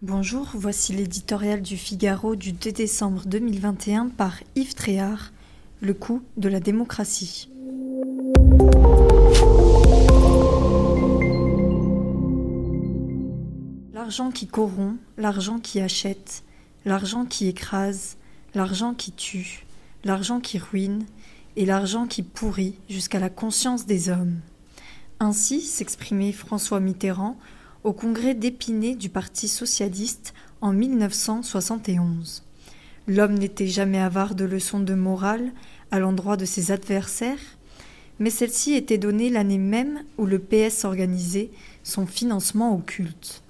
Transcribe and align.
Bonjour, 0.00 0.48
voici 0.54 0.92
l'éditorial 0.92 1.60
du 1.60 1.76
Figaro 1.76 2.36
du 2.36 2.52
2 2.52 2.70
décembre 2.70 3.22
2021 3.26 4.10
par 4.10 4.36
Yves 4.54 4.74
Tréhard, 4.74 5.32
Le 5.80 5.92
coût 5.92 6.22
de 6.36 6.48
la 6.48 6.60
démocratie. 6.60 7.50
L'argent 13.92 14.30
qui 14.30 14.46
corrompt, 14.46 15.00
l'argent 15.16 15.58
qui 15.58 15.80
achète, 15.80 16.44
l'argent 16.84 17.24
qui 17.24 17.48
écrase, 17.48 18.18
l'argent 18.54 18.94
qui 18.94 19.10
tue, 19.10 19.66
l'argent 20.04 20.38
qui 20.38 20.58
ruine 20.58 21.06
et 21.56 21.66
l'argent 21.66 22.06
qui 22.06 22.22
pourrit 22.22 22.76
jusqu'à 22.88 23.18
la 23.18 23.30
conscience 23.30 23.84
des 23.84 24.10
hommes. 24.10 24.36
Ainsi 25.18 25.60
s'exprimait 25.60 26.30
François 26.30 26.78
Mitterrand 26.78 27.36
au 27.84 27.92
congrès 27.92 28.34
d'Épinay 28.34 28.94
du 28.94 29.08
Parti 29.08 29.48
socialiste 29.48 30.34
en 30.60 30.72
1971. 30.72 32.42
L'homme 33.06 33.38
n'était 33.38 33.68
jamais 33.68 34.00
avare 34.00 34.34
de 34.34 34.44
leçons 34.44 34.80
de 34.80 34.94
morale 34.94 35.52
à 35.90 35.98
l'endroit 35.98 36.36
de 36.36 36.44
ses 36.44 36.72
adversaires, 36.72 37.38
mais 38.18 38.30
celle-ci 38.30 38.74
était 38.74 38.98
donnée 38.98 39.30
l'année 39.30 39.58
même 39.58 40.02
où 40.18 40.26
le 40.26 40.38
PS 40.38 40.84
organisait 40.84 41.50
son 41.84 42.06
financement 42.06 42.74
occulte. 42.74 43.42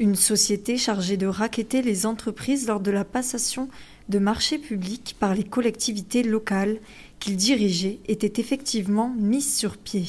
Une 0.00 0.16
société 0.16 0.76
chargée 0.76 1.16
de 1.16 1.26
raqueter 1.26 1.82
les 1.82 2.06
entreprises 2.06 2.66
lors 2.66 2.80
de 2.80 2.90
la 2.90 3.04
passation 3.04 3.68
de 4.08 4.18
marchés 4.18 4.58
publics 4.58 5.14
par 5.20 5.34
les 5.34 5.44
collectivités 5.44 6.22
locales 6.22 6.78
qu'il 7.20 7.36
dirigeait 7.36 8.00
était 8.08 8.40
effectivement 8.40 9.14
mise 9.16 9.54
sur 9.54 9.76
pied. 9.76 10.06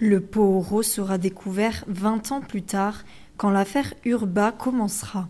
Le 0.00 0.20
pot 0.20 0.64
au 0.68 0.82
sera 0.82 1.18
découvert 1.18 1.84
vingt 1.86 2.32
ans 2.32 2.40
plus 2.40 2.62
tard, 2.62 3.04
quand 3.36 3.50
l'affaire 3.50 3.94
Urba 4.04 4.50
commencera. 4.52 5.28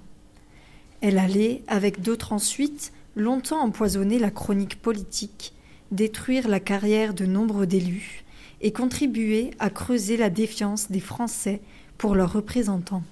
Elle 1.02 1.18
allait, 1.18 1.62
avec 1.68 2.00
d'autres 2.00 2.32
ensuite, 2.32 2.92
longtemps 3.14 3.60
empoisonner 3.60 4.18
la 4.18 4.30
chronique 4.30 4.80
politique, 4.80 5.52
détruire 5.90 6.48
la 6.48 6.60
carrière 6.60 7.12
de 7.12 7.26
nombre 7.26 7.66
d'élus 7.66 8.24
et 8.62 8.72
contribuer 8.72 9.50
à 9.58 9.68
creuser 9.68 10.16
la 10.16 10.30
défiance 10.30 10.90
des 10.90 11.00
Français 11.00 11.60
pour 11.98 12.14
leurs 12.14 12.32
représentants. 12.32 13.04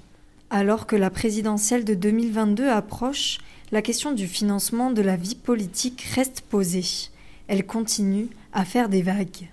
Alors 0.48 0.87
que 0.87 0.97
la 0.97 1.11
présidentielle 1.11 1.84
de 1.84 1.94
2022 1.94 2.69
approche, 2.69 3.39
la 3.72 3.83
question 3.83 4.12
du 4.12 4.27
financement 4.27 4.91
de 4.91 5.03
la 5.03 5.16
vie 5.16 5.34
politique 5.34 6.03
reste 6.14 6.42
posée. 6.42 7.11
Elle 7.47 7.66
continue 7.66 8.28
à 8.55 8.64
faire 8.64 8.89
des 8.89 9.03
vagues. 9.03 9.50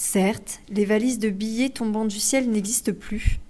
Certes, 0.00 0.60
les 0.68 0.84
valises 0.84 1.18
de 1.18 1.28
billets 1.28 1.70
tombant 1.70 2.04
du 2.04 2.20
ciel 2.20 2.48
n'existent 2.48 2.92
plus. 2.92 3.40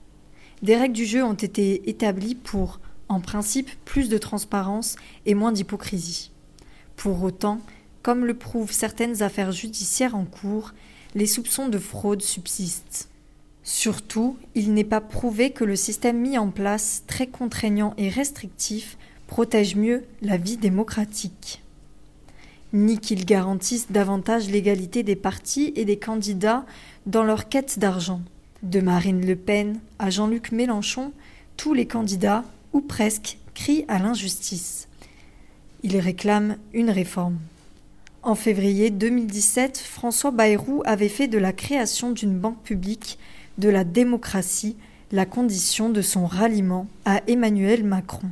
Des 0.62 0.76
règles 0.76 0.94
du 0.94 1.04
jeu 1.04 1.22
ont 1.22 1.34
été 1.34 1.90
établies 1.90 2.34
pour, 2.34 2.80
en 3.10 3.20
principe, 3.20 3.68
plus 3.84 4.08
de 4.08 4.16
transparence 4.16 4.96
et 5.26 5.34
moins 5.34 5.52
d'hypocrisie. 5.52 6.30
Pour 6.96 7.22
autant, 7.22 7.60
comme 8.02 8.24
le 8.24 8.32
prouvent 8.32 8.72
certaines 8.72 9.22
affaires 9.22 9.52
judiciaires 9.52 10.16
en 10.16 10.24
cours, 10.24 10.72
les 11.14 11.26
soupçons 11.26 11.68
de 11.68 11.76
fraude 11.76 12.22
subsistent. 12.22 13.10
Surtout, 13.62 14.38
il 14.54 14.72
n'est 14.72 14.84
pas 14.84 15.02
prouvé 15.02 15.50
que 15.50 15.64
le 15.64 15.76
système 15.76 16.18
mis 16.18 16.38
en 16.38 16.48
place, 16.48 17.02
très 17.06 17.26
contraignant 17.26 17.92
et 17.98 18.08
restrictif, 18.08 18.96
protège 19.26 19.76
mieux 19.76 20.06
la 20.22 20.38
vie 20.38 20.56
démocratique 20.56 21.60
ni 22.72 22.98
qu'ils 22.98 23.24
garantissent 23.24 23.90
davantage 23.90 24.50
l'égalité 24.50 25.02
des 25.02 25.16
partis 25.16 25.72
et 25.76 25.84
des 25.84 25.98
candidats 25.98 26.66
dans 27.06 27.24
leur 27.24 27.48
quête 27.48 27.78
d'argent. 27.78 28.20
De 28.62 28.80
Marine 28.80 29.24
Le 29.24 29.36
Pen 29.36 29.78
à 29.98 30.10
Jean-Luc 30.10 30.52
Mélenchon, 30.52 31.12
tous 31.56 31.74
les 31.74 31.86
candidats, 31.86 32.44
ou 32.72 32.80
presque, 32.80 33.38
crient 33.54 33.84
à 33.88 33.98
l'injustice. 33.98 34.88
Ils 35.82 35.98
réclament 35.98 36.56
une 36.72 36.90
réforme. 36.90 37.38
En 38.22 38.34
février 38.34 38.90
2017, 38.90 39.78
François 39.78 40.32
Bayrou 40.32 40.82
avait 40.84 41.08
fait 41.08 41.28
de 41.28 41.38
la 41.38 41.52
création 41.52 42.10
d'une 42.10 42.36
banque 42.36 42.62
publique 42.62 43.18
de 43.58 43.68
la 43.68 43.84
démocratie 43.84 44.76
la 45.12 45.24
condition 45.24 45.88
de 45.88 46.02
son 46.02 46.26
ralliement 46.26 46.86
à 47.04 47.22
Emmanuel 47.26 47.84
Macron. 47.84 48.28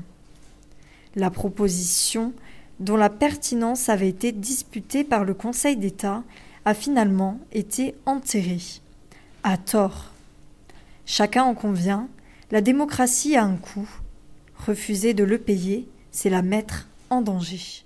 La 1.15 1.31
proposition 1.31 2.33
dont 2.81 2.97
la 2.97 3.11
pertinence 3.11 3.89
avait 3.89 4.09
été 4.09 4.33
disputée 4.33 5.05
par 5.05 5.25
le 5.25 5.35
Conseil 5.35 5.77
d'État, 5.77 6.23
a 6.65 6.75
finalement 6.75 7.39
été 7.53 7.95
enterrée. 8.07 8.61
À 9.43 9.57
tort. 9.57 10.11
Chacun 11.05 11.45
en 11.45 11.55
convient, 11.55 12.09
la 12.51 12.61
démocratie 12.61 13.37
a 13.37 13.45
un 13.45 13.57
coût. 13.57 13.89
Refuser 14.67 15.15
de 15.15 15.25
le 15.25 15.39
payer, 15.39 15.89
c'est 16.11 16.31
la 16.31 16.43
mettre 16.43 16.89
en 17.11 17.23
danger. 17.23 17.86